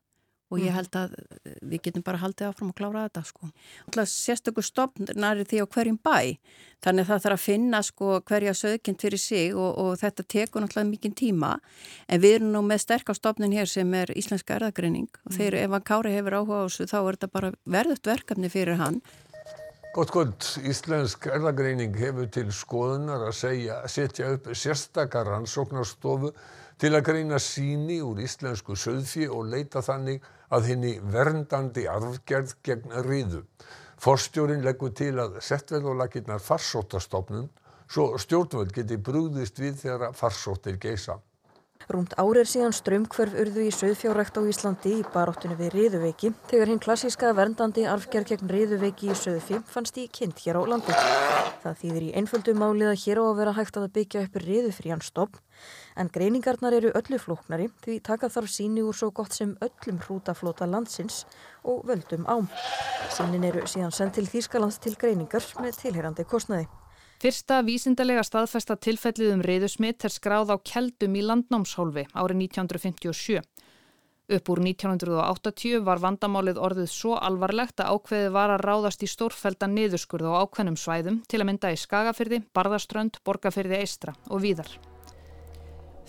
og 0.55 0.61
ég 0.63 0.71
mhm. 0.71 0.77
held 0.79 0.97
að 0.99 1.15
eh, 1.19 1.57
við 1.61 1.81
getum 1.87 2.05
bara 2.05 2.21
haldið 2.21 2.49
áfram 2.49 2.71
og 2.71 2.77
klára 2.77 3.03
þetta 3.07 3.23
sko. 3.27 3.49
Sérstökur 4.15 4.65
stopnar 4.65 5.35
er 5.35 5.49
því 5.49 5.61
á 5.61 5.65
hverjum 5.67 5.99
bæ. 5.99 6.37
Þannig 6.85 7.05
að 7.05 7.09
það 7.09 7.21
þarf 7.25 7.35
að 7.35 7.43
finna 7.43 7.81
sko 7.83 8.09
hverja 8.29 8.53
sögkinn 8.55 8.99
fyrir 9.01 9.21
sig 9.21 9.55
og, 9.55 9.71
og 9.81 9.91
þetta 9.99 10.25
tekur 10.29 10.63
náttúrulega 10.63 10.91
mikinn 10.91 11.17
tíma. 11.17 11.55
En 12.07 12.23
við 12.23 12.39
erum 12.39 12.53
nú 12.53 12.63
með 12.65 12.83
sterkastofnin 12.85 13.55
hér 13.55 13.69
sem 13.69 13.93
er 13.97 14.13
Íslenska 14.15 14.59
erðagreining 14.59 15.09
og 15.25 15.35
þegar 15.35 15.59
ef 15.63 15.77
að 15.77 15.85
Kári 15.89 16.15
hefur 16.15 16.39
áhuga 16.39 16.61
á 16.61 16.65
þessu 16.67 16.89
þá 16.91 16.97
er 17.01 17.17
þetta 17.17 17.31
bara 17.35 17.53
verðut 17.77 18.11
verkefni 18.11 18.51
fyrir 18.53 18.81
hann. 18.81 19.01
Gott 19.95 20.11
gott, 20.11 20.45
Íslensk 20.67 21.29
erðagreining 21.31 21.95
hefur 21.95 22.27
til 22.27 22.49
skoðunar 22.51 23.29
að 23.29 23.37
segja, 23.37 23.77
setja 23.87 24.33
upp 24.35 24.49
sérstakar 24.51 25.29
rannsóknarstofu 25.31 26.33
til 26.81 26.91
að 26.95 27.05
greina 27.07 27.39
síni 27.39 28.01
úr 28.03 28.19
íslensku 28.23 28.75
söðfí 28.79 29.29
og 29.31 29.47
leita 29.51 29.83
þannig 29.85 30.23
að 30.55 30.71
henni 30.71 30.93
verndandi 30.99 31.85
arfgerð 31.89 32.55
gegn 32.65 32.95
riðu. 33.07 33.43
Forstjórin 34.01 34.65
leggur 34.65 34.91
til 34.95 35.13
að 35.21 35.39
sett 35.41 35.71
verð 35.71 35.93
og 35.93 36.01
lakirnar 36.01 36.43
farsóttastofnun 36.43 37.47
svo 37.87 38.17
stjórnvöld 38.19 38.73
geti 38.75 38.97
brúðist 38.97 39.59
við 39.61 39.79
þegar 39.85 40.13
farsóttir 40.17 40.77
geisa. 40.81 41.19
Rúmt 41.85 42.15
árið 42.17 42.47
síðan 42.49 42.73
strömmkverf 42.73 43.35
urðu 43.37 43.65
í 43.67 43.71
söðfjárækt 43.75 44.39
á 44.39 44.41
Íslandi 44.49 44.93
í 44.99 45.03
baróttinu 45.13 45.53
við 45.59 45.75
riðuveiki 45.75 46.31
þegar 46.49 46.71
hinn 46.71 46.79
klassíska 46.81 47.29
verndandi 47.37 47.83
arfgerð 47.85 48.31
gegn 48.31 48.49
riðuveiki 48.49 49.11
í 49.13 49.17
söðfjö 49.19 49.59
fannst 49.69 49.99
í 50.01 50.07
kind 50.09 50.39
hér 50.41 50.57
á 50.57 50.63
landi. 50.65 50.95
Það 51.61 51.77
þýðir 51.81 52.05
í 52.07 52.13
einföldu 52.17 52.55
málið 52.57 52.89
að 52.89 53.03
hér 53.03 53.21
á 53.21 53.23
að 53.25 53.37
vera 53.41 53.53
hægt 53.59 53.77
að 53.77 53.85
byggja 53.97 54.23
upp 54.25 54.39
riðufrían 54.41 55.03
stopp 55.05 55.37
en 55.95 56.09
greiningarnar 56.15 56.73
eru 56.79 56.93
öllu 56.97 57.19
flóknari 57.21 57.69
því 57.85 57.99
taka 58.09 58.31
þarf 58.33 58.49
síni 58.55 58.81
úr 58.81 58.97
svo 58.97 59.11
gott 59.13 59.37
sem 59.37 59.53
öllum 59.61 60.01
hrútaflota 60.07 60.65
landsins 60.65 61.21
og 61.61 61.85
völdum 61.85 62.25
ám. 62.25 62.49
Sínin 63.13 63.45
eru 63.45 63.67
síðan 63.69 63.93
sendt 63.93 64.17
til 64.17 64.25
Þýskalands 64.25 64.81
til 64.81 64.95
greiningar 64.97 65.45
með 65.61 65.83
tilherandi 65.83 66.25
kostnaði. 66.25 66.65
Fyrsta 67.15 67.61
vísindalega 67.63 68.25
staðfesta 68.27 68.75
tilfellið 68.75 69.29
um 69.37 69.43
reyðusmitt 69.45 70.03
er 70.03 70.11
skráð 70.11 70.49
á 70.51 70.59
Kjeldum 70.59 71.13
í 71.15 71.21
landnámshólfi 71.23 72.03
árið 72.11 72.41
1957. 72.49 73.39
Upp 74.35 74.49
úr 74.51 74.61
1980 74.65 75.85
var 75.85 76.01
vandamálið 76.03 76.59
orðið 76.67 76.89
svo 76.91 77.13
alvarlegt 77.15 77.79
að 77.79 77.93
ákveðið 77.93 78.35
var 78.35 78.55
að 78.55 78.65
ráðast 78.65 79.05
í 79.05 79.11
stórfælda 79.11 79.69
niðurskurð 79.69 80.33
á 80.33 80.43
ákveðnum 80.43 80.79
svæðum 80.81 81.21
til 81.29 81.39
að 81.39 81.49
mynda 81.51 81.71
í 81.71 81.79
Skagafyrði, 81.79 82.41
Barðaströnd, 82.51 83.21
Borgafyrði 83.23 83.79
Eistra 83.85 84.17
og 84.27 84.43
víðar. 84.43 84.75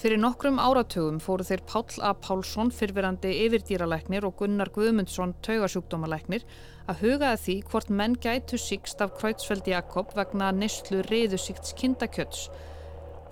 Fyrir 0.07 0.21
nokkrum 0.23 0.61
áratugum 0.63 1.17
fóru 1.19 1.43
þeir 1.43 1.65
Páll 1.67 1.97
A. 2.07 2.13
Pálsson, 2.15 2.69
fyrfirandi 2.71 3.33
yfirdýralæknir 3.43 4.23
og 4.29 4.37
Gunnar 4.39 4.69
Guðmundsson, 4.71 5.33
taugasjúkdómalæknir, 5.43 6.45
að 6.87 7.01
hugaði 7.01 7.41
því 7.43 7.57
hvort 7.73 7.91
menn 7.91 8.15
gætu 8.23 8.61
síkst 8.63 9.03
af 9.03 9.17
Kreutzfeldt 9.17 9.67
Jakob 9.67 10.15
vegna 10.15 10.53
nýstlu 10.55 11.01
reyðusíkts 11.09 11.75
kindakjöts. 11.83 12.45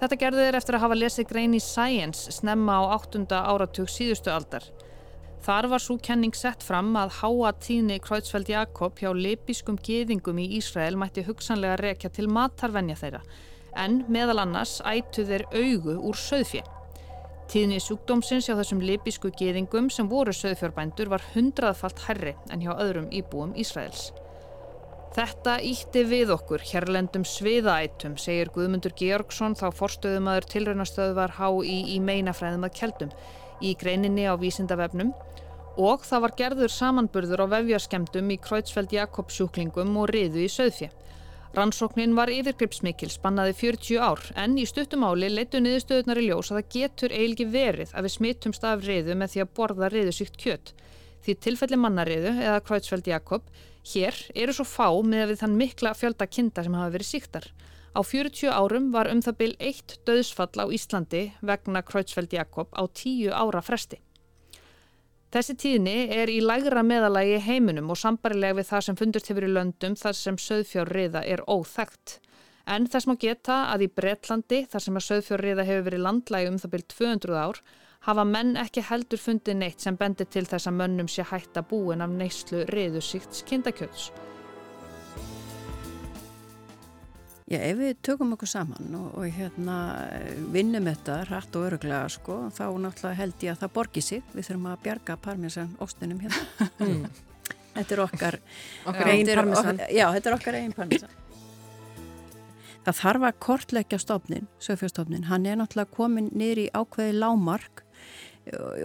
Þetta 0.03 0.21
gerði 0.25 0.49
þeir 0.49 0.59
eftir 0.59 0.81
að 0.81 0.85
hafa 0.89 0.99
lesið 0.99 1.31
grein 1.31 1.55
í 1.55 1.63
Science 1.63 2.35
snemma 2.41 2.81
á 2.83 2.99
8. 2.99 3.23
áratug 3.39 3.95
síðustu 3.95 4.35
aldar. 4.35 4.67
Þar 5.47 5.71
var 5.77 5.87
svo 5.87 6.01
kenning 6.03 6.35
sett 6.35 6.67
fram 6.67 6.91
að 6.99 7.21
háa 7.23 7.55
tíðni 7.63 8.03
Kreutzfeldt 8.03 8.51
Jakob 8.51 8.99
hjá 8.99 9.13
lepiskum 9.15 9.79
geðingum 9.79 10.43
í 10.43 10.51
Ísrael 10.59 10.99
mætti 10.99 11.23
hugsanlega 11.23 11.79
rekja 11.87 12.11
til 12.11 12.27
matarvenja 12.27 12.99
þeirra 12.99 13.23
en 13.77 14.03
meðal 14.13 14.41
annars 14.45 14.79
ættu 14.87 15.27
þeir 15.29 15.47
augu 15.53 15.99
úr 15.99 16.19
söðfjö. 16.19 16.63
Tíðni 17.51 17.79
sjúkdómsins 17.83 18.49
hjá 18.49 18.57
þessum 18.57 18.81
lipisku 18.81 19.31
geðingum 19.37 19.91
sem 19.93 20.09
voru 20.09 20.33
söðfjörbændur 20.33 21.11
var 21.13 21.25
hundraðfalt 21.35 22.07
herri 22.07 22.33
en 22.51 22.65
hjá 22.65 22.73
öðrum 22.73 23.11
íbúum 23.13 23.53
Ísraels. 23.61 24.13
Þetta 25.15 25.61
ítti 25.63 26.03
við 26.11 26.33
okkur 26.35 26.65
hérlendum 26.67 27.23
sviðaætum, 27.29 28.17
segir 28.19 28.49
Guðmundur 28.51 28.97
Georgsson 28.99 29.55
þá 29.55 29.69
forstöðumadur 29.77 30.49
tilraunastöðvar 30.51 31.37
HÍ 31.37 31.77
í 31.95 32.01
meinafræðum 32.03 32.67
að 32.67 32.75
keldum 32.81 33.13
í 33.63 33.77
greininni 33.79 34.27
á 34.27 34.35
vísindavefnum 34.41 35.13
og 35.79 36.03
það 36.07 36.25
var 36.25 36.35
gerður 36.41 36.75
samanburður 36.75 37.45
á 37.47 37.53
vefjarskemdum 37.55 38.33
í 38.35 38.41
Kreutzfeldt 38.43 38.95
Jakobsjúklingum 38.97 39.95
og 40.01 40.11
riðu 40.11 40.43
í 40.43 40.51
söðfjö. 40.51 40.91
Rannsóknin 41.55 42.17
var 42.19 42.33
yfirgripsmikil, 42.35 43.13
spannaði 43.15 43.53
40 43.55 44.01
ár, 44.03 44.19
en 44.43 44.57
í 44.59 44.65
stuttumáli 44.67 45.29
leittu 45.31 45.61
niðurstöðunar 45.63 46.19
í 46.19 46.25
ljós 46.27 46.49
að 46.51 46.57
það 46.59 46.73
getur 46.75 47.13
eiginlega 47.15 47.53
verið 47.53 47.93
að 47.95 48.07
við 48.09 48.15
smittumst 48.17 48.65
af 48.67 48.83
riðu 48.83 49.15
með 49.21 49.31
því 49.31 49.43
að 49.45 49.53
borða 49.61 49.91
riðusíkt 49.93 50.41
kjött. 50.43 50.73
Því 51.23 51.37
tilfelli 51.47 51.79
mannariðu, 51.79 52.33
eða 52.43 52.65
Kvætsfeld 52.67 53.11
Jakob, 53.13 53.47
hér 53.93 54.19
eru 54.35 54.57
svo 54.57 54.67
fá 54.67 54.89
með 55.07 55.31
við 55.31 55.45
þann 55.45 55.55
mikla 55.61 55.95
fjölda 55.95 56.27
kinda 56.27 56.65
sem 56.67 56.75
hafa 56.75 56.95
verið 56.97 57.11
síktar. 57.13 57.47
Á 57.95 58.01
40 58.03 58.51
árum 58.51 58.91
var 58.91 59.13
um 59.15 59.23
það 59.23 59.39
byl 59.45 59.53
eitt 59.63 60.01
döðsfall 60.11 60.59
á 60.59 60.67
Íslandi 60.75 61.23
vegna 61.39 61.87
Kvætsfeld 61.87 62.35
Jakob 62.35 62.75
á 62.75 62.83
10 62.91 63.31
ára 63.31 63.63
fresti. 63.63 64.03
Þessi 65.35 65.55
tíðni 65.59 65.95
er 66.15 66.31
í 66.31 66.37
lægra 66.39 66.85
meðalagi 66.87 67.41
heiminum 67.43 67.89
og 67.91 67.97
sambarilega 67.99 68.55
við 68.61 68.69
það 68.69 68.83
sem 68.87 68.99
fundust 69.01 69.31
hefur 69.31 69.47
í 69.49 69.49
löndum 69.51 69.97
þar 69.99 70.15
sem 70.15 70.37
söðfjárriða 70.39 71.25
er 71.27 71.41
óþægt. 71.51 72.21
En 72.71 72.87
þess 72.87 73.09
má 73.11 73.17
geta 73.19 73.57
að 73.73 73.89
í 73.89 73.89
Breitlandi, 73.99 74.61
þar 74.71 74.85
sem 74.85 75.01
að 75.01 75.07
söðfjárriða 75.09 75.65
hefur 75.67 75.89
verið 75.89 76.05
landlægi 76.05 76.53
um 76.53 76.61
það 76.63 76.73
byrjt 76.77 76.95
200 76.95 77.41
ár, 77.49 77.61
hafa 78.07 78.27
menn 78.31 78.55
ekki 78.63 78.85
heldur 78.87 79.23
fundið 79.25 79.59
neitt 79.59 79.83
sem 79.83 79.99
bendir 79.99 80.31
til 80.31 80.45
þess 80.47 80.71
að 80.71 80.79
mönnum 80.79 81.11
sé 81.11 81.27
hætta 81.27 81.67
búin 81.67 82.07
af 82.07 82.15
neyslu 82.15 82.63
riðusíkts 82.71 83.43
kindakjöts. 83.51 84.13
Já, 87.45 87.59
ef 87.61 87.77
við 87.77 87.99
tökum 88.07 88.31
okkur 88.33 88.49
saman 88.49 88.95
og, 88.97 89.09
og 89.21 89.27
hérna 89.37 89.75
vinnum 90.55 90.87
þetta 90.89 91.19
hrætt 91.27 91.59
og 91.59 91.67
öruglega 91.67 92.07
sko, 92.09 92.39
þá 92.57 92.65
náttúrulega 92.81 93.19
held 93.19 93.45
ég 93.45 93.53
að 93.53 93.61
það 93.61 93.75
borgir 93.75 94.07
sig. 94.07 94.23
Við 94.33 94.49
þurfum 94.49 94.71
að 94.71 94.79
bjarga 94.87 95.17
parmesan 95.27 95.75
óstunum 95.85 96.23
hérna. 96.25 96.71
Mm. 96.81 97.05
Þetta 97.75 97.95
er 97.97 98.01
okkar, 98.05 98.39
okkar 98.87 99.09
einn 99.11 99.29
parmesan. 99.29 99.81
Já, 99.91 100.05
þetta 100.15 100.31
er 100.31 100.35
okkar 100.37 100.57
einn 100.61 100.75
parmesan. 100.77 101.15
Það 102.85 102.99
þarf 103.01 103.25
að 103.27 103.41
kortleggja 103.43 103.99
stofnin, 103.99 104.47
sögfjárstofnin. 104.63 105.25
Hann 105.27 105.49
er 105.51 105.59
náttúrulega 105.59 105.97
komin 105.97 106.29
niður 106.39 106.61
í 106.63 106.69
ákveði 106.71 107.17
lámark 107.19 107.84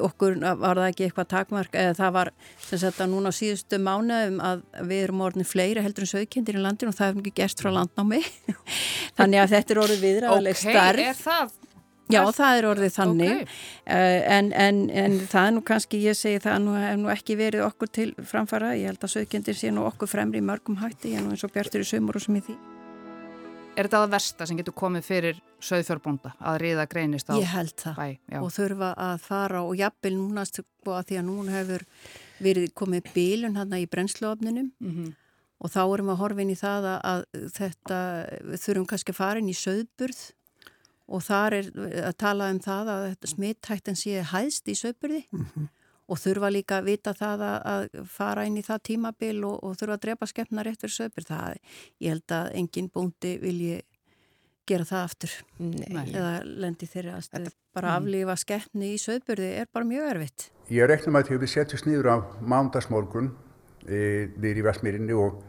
okkur 0.05 0.37
var 0.39 0.79
það 0.79 0.87
ekki 0.87 1.05
eitthvað 1.07 1.29
takmark? 1.33 1.73
Eða 1.75 1.95
það 1.97 2.13
var 2.15 2.31
sem 2.63 2.81
sagt 2.81 3.01
að 3.03 3.11
núna 3.13 3.33
á 3.33 3.39
síðustu 3.39 3.79
mánuðum 3.83 4.37
að 4.43 4.61
við 4.87 5.03
erum 5.05 5.23
orðin 5.27 5.47
fleiri 5.47 5.83
heldur 5.83 6.07
en 6.07 6.11
sögkendir 6.13 6.59
í 6.59 6.63
landinu 6.63 6.93
og 6.93 6.99
það 6.99 7.11
hefum 7.11 7.23
ekki 7.23 7.35
gerst 7.41 7.63
frá 7.63 7.71
landnámi. 7.75 8.21
Þannig 9.19 9.43
að 9.43 9.55
þetta 9.55 9.75
er 9.75 9.81
orðið 9.83 10.05
viðræðileg 10.07 10.61
starf 10.61 10.79
Ok, 10.79 11.03
er 11.09 11.19
það? 11.19 11.57
Já, 12.09 12.23
það 12.33 12.55
er 12.57 12.65
orðið 12.65 12.95
þannig. 12.95 13.35
Okay. 13.35 13.59
uh, 13.93 14.31
en, 14.37 14.47
en, 14.57 14.81
en 15.03 15.19
það 15.29 15.43
er 15.43 15.53
nú 15.53 15.61
kannski, 15.67 16.01
ég 16.07 16.17
segi 16.17 16.41
það 16.41 16.57
nú 16.63 16.73
hef 16.79 16.97
nú 16.97 17.13
ekki 17.13 17.37
verið 17.37 17.67
okkur 17.67 17.93
til 17.99 18.09
framfara. 18.31 18.73
Ég 18.79 18.89
held 18.89 19.05
að 19.05 19.13
sögkendir 19.19 19.59
sé 19.59 19.69
nú 19.75 19.85
okkur 19.91 20.09
fremri 20.09 20.41
mörgum 20.41 20.81
hætti, 20.81 21.13
er 21.13 21.25
nú 21.25 21.35
eins 21.35 21.45
og 21.45 21.53
bjartur 21.53 21.85
í 21.85 21.89
sömur 21.91 22.17
og 22.17 22.25
sem 22.25 22.41
í 22.41 22.45
því 22.49 22.57
Er 23.79 23.87
þetta 23.87 23.99
að 24.03 24.11
versta 24.11 24.45
sem 24.49 24.57
getur 24.59 24.75
komið 24.75 25.05
fyrir 25.07 25.37
söðfjörbonda 25.63 26.33
að 26.51 26.57
riða 26.65 26.85
greinist 26.91 27.29
á 27.31 27.33
bæ? 27.33 27.39
Ég 27.39 27.51
held 27.53 27.75
það 27.79 27.99
bæ, 28.01 28.09
og 28.41 28.49
þurfa 28.51 28.89
að 29.05 29.21
fara 29.23 29.61
og 29.63 29.71
jafnvel 29.79 30.11
núna 30.17 30.43
sko 30.49 30.95
að 30.97 31.05
því 31.07 31.19
að 31.21 31.25
núna 31.29 31.55
hefur 31.55 31.85
verið 32.43 32.73
komið 32.81 33.07
bílun 33.15 33.55
hann 33.55 33.77
í 33.77 33.85
brennsluofninum 33.87 34.67
mm 34.67 34.91
-hmm. 34.91 35.13
og 35.63 35.71
þá 35.71 35.81
erum 35.85 36.11
við 36.11 36.15
að 36.15 36.21
horfa 36.23 36.43
inn 36.43 36.51
í 36.51 36.59
það 36.59 36.89
að, 36.91 36.99
að 37.13 37.47
þetta 37.55 37.99
þurfum 38.65 38.89
kannski 38.91 39.15
að 39.15 39.21
fara 39.21 39.39
inn 39.39 39.53
í 39.53 39.61
söðburð 39.63 40.21
og 41.07 41.23
þar 41.23 41.53
er 41.53 41.71
að 42.11 42.15
tala 42.17 42.51
um 42.51 42.59
það 42.59 42.93
að 42.95 43.27
smittættin 43.31 43.95
sé 43.95 44.21
hæðst 44.21 44.67
í 44.67 44.75
söðburði 44.75 45.23
mm 45.31 45.45
-hmm 45.55 45.75
og 46.09 46.19
þurfa 46.19 46.49
líka 46.53 46.79
að 46.79 46.89
vita 46.89 47.13
það 47.17 47.45
að, 47.45 47.59
að 47.73 48.09
fara 48.09 48.47
inn 48.49 48.57
í 48.59 48.65
það 48.65 48.83
tímabil 48.89 49.37
og, 49.47 49.61
og 49.63 49.77
þurfa 49.79 49.97
að 49.99 50.03
drepa 50.07 50.29
skemmna 50.29 50.65
rétt 50.65 50.83
fyrir 50.83 50.95
söpur. 50.95 51.27
Það, 51.29 51.61
ég 52.01 52.15
held 52.15 52.35
að 52.39 52.51
engin 52.59 52.91
búndi 52.93 53.35
vilji 53.41 53.79
gera 54.69 54.85
það 54.85 55.05
aftur 55.07 55.35
Nei. 55.59 56.05
eða 56.13 56.33
lendi 56.45 56.89
þeirri 56.89 57.13
aðstöð. 57.15 57.53
Bara 57.75 57.93
mm. 57.93 58.01
aflífa 58.01 58.35
skemmni 58.43 58.91
í 58.93 58.99
söpurði 59.01 59.51
er 59.61 59.69
bara 59.73 59.87
mjög 59.89 60.09
erfitt. 60.13 60.49
Ég 60.73 60.89
reknum 60.89 61.17
að 61.17 61.31
þau 61.31 61.39
við 61.43 61.53
setjast 61.53 61.87
nýður 61.89 62.11
á 62.13 62.17
mándagsmorgun 62.41 63.31
e, 63.87 64.29
nýður 64.37 64.61
í 64.61 64.67
Vestmýrinni 64.67 65.17
og, 65.17 65.39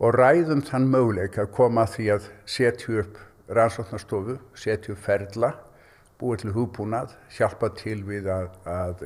og 0.00 0.12
ræðum 0.16 0.60
þann 0.68 0.90
möguleik 0.92 1.40
að 1.40 1.52
koma 1.56 1.86
að 1.86 1.94
því 1.96 2.10
að 2.16 2.28
setju 2.56 3.00
upp 3.04 3.24
rannsóknarstofu, 3.56 4.36
setju 4.58 4.96
ferla, 5.00 5.54
búið 6.20 6.44
til 6.44 6.54
húbúnað, 6.56 7.14
hjálpa 7.32 7.70
til 7.78 8.02
við 8.04 8.28
að, 8.32 8.50
að 8.68 9.04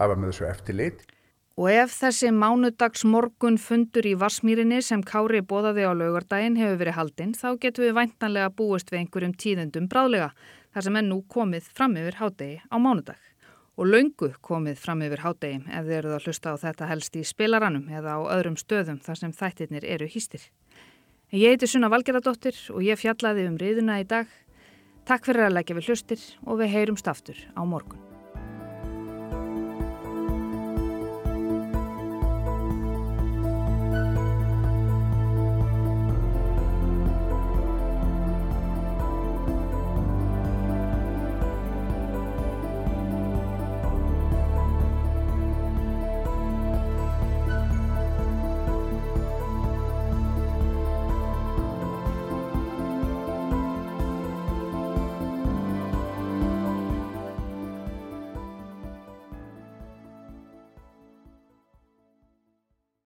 hafa 0.00 0.16
með 0.18 0.32
þessu 0.32 0.46
eftirlit. 0.50 1.02
Og 1.60 1.68
ef 1.68 1.92
þessi 1.92 2.30
mánudags 2.32 3.02
morgun 3.04 3.58
fundur 3.60 4.06
í 4.08 4.14
Vassmýrinni 4.16 4.78
sem 4.84 5.02
Kári 5.04 5.42
bóðaði 5.44 5.84
á 5.84 5.92
laugardaginn 5.92 6.56
hefur 6.56 6.78
verið 6.80 6.96
haldinn 6.96 7.34
þá 7.36 7.48
getum 7.60 7.84
við 7.84 7.96
væntanlega 7.98 8.52
búist 8.56 8.92
við 8.92 9.02
einhverjum 9.02 9.34
tíðendum 9.36 9.90
bráðlega 9.90 10.30
þar 10.72 10.86
sem 10.86 10.96
er 10.96 11.04
nú 11.08 11.20
komið 11.28 11.68
fram 11.76 11.98
yfir 12.00 12.16
hádegi 12.22 12.62
á 12.64 12.76
mánudag. 12.80 13.18
og 13.80 13.88
laungu 13.88 14.26
komið 14.44 14.76
fram 14.76 15.00
yfir 15.06 15.22
hádegi 15.24 15.60
ef 15.72 15.86
þið 15.86 15.94
eruð 15.98 16.16
að 16.16 16.26
hlusta 16.26 16.52
á 16.52 16.56
þetta 16.60 16.88
helst 16.90 17.16
í 17.16 17.22
spilaranum 17.24 17.86
eða 17.88 18.18
á 18.18 18.20
öðrum 18.36 18.58
stöðum 18.60 18.98
þar 19.00 19.20
sem 19.22 19.32
þættirnir 19.32 19.86
eru 19.88 20.10
hýstir. 20.10 20.44
Ég 21.32 21.54
heiti 21.54 21.70
Sunna 21.70 21.88
Valgeradóttir 21.88 22.58
og 22.74 22.84
ég 22.84 23.00
fjallaði 23.00 23.48
um 23.48 23.56
riðuna 23.56 24.00
í 24.02 24.04
dag. 24.04 24.28
Takk 25.08 25.30
fyrir 25.30 25.48
að 25.48 25.56
leggja 25.56 25.78
við 25.78 25.88
hlustir 25.88 26.28
og 26.44 26.60
við 26.60 26.74
heyrumst 26.76 27.08
aftur 27.08 27.40
á 27.56 27.62
morgun. 27.64 28.09